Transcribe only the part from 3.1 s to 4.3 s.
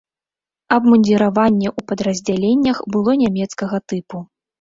нямецкага тыпу.